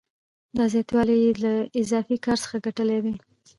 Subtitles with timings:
[0.57, 3.13] دا زیاتوالی یې له اضافي کار څخه ګټلی دی